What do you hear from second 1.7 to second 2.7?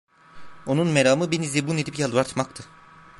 edip yalvartmaktı.